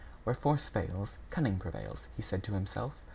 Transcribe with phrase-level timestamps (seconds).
[0.23, 2.93] "Where force fails, cunning prevails," he said to himself.